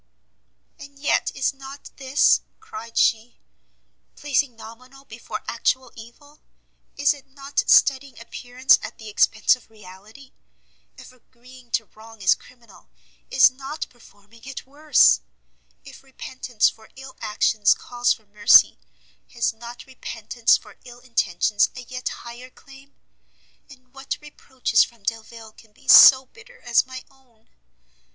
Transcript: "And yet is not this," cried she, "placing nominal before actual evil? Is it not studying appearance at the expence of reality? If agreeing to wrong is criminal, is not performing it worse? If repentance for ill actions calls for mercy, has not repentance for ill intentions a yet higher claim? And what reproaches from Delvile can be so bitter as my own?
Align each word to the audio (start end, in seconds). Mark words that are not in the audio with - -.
"And 0.79 0.97
yet 0.97 1.31
is 1.35 1.53
not 1.53 1.91
this," 1.97 2.41
cried 2.59 2.97
she, 2.97 3.37
"placing 4.15 4.55
nominal 4.55 5.05
before 5.05 5.43
actual 5.47 5.91
evil? 5.95 6.39
Is 6.97 7.13
it 7.13 7.27
not 7.27 7.61
studying 7.69 8.17
appearance 8.19 8.79
at 8.81 8.97
the 8.97 9.09
expence 9.09 9.55
of 9.55 9.69
reality? 9.69 10.33
If 10.97 11.11
agreeing 11.11 11.69
to 11.73 11.85
wrong 11.85 12.19
is 12.23 12.33
criminal, 12.33 12.89
is 13.29 13.51
not 13.51 13.87
performing 13.91 14.41
it 14.45 14.65
worse? 14.65 15.21
If 15.85 16.01
repentance 16.01 16.67
for 16.67 16.89
ill 16.95 17.15
actions 17.21 17.75
calls 17.75 18.11
for 18.11 18.25
mercy, 18.25 18.79
has 19.33 19.53
not 19.53 19.85
repentance 19.85 20.57
for 20.57 20.77
ill 20.83 21.01
intentions 21.01 21.69
a 21.75 21.81
yet 21.81 22.09
higher 22.09 22.49
claim? 22.49 22.95
And 23.69 23.93
what 23.93 24.17
reproaches 24.19 24.83
from 24.83 25.03
Delvile 25.03 25.51
can 25.51 25.73
be 25.73 25.87
so 25.87 26.25
bitter 26.25 26.59
as 26.63 26.87
my 26.87 27.05
own? 27.11 27.49